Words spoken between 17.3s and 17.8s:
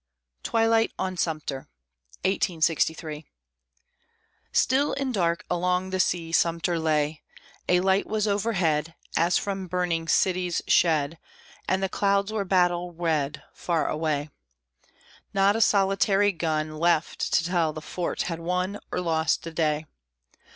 to tell the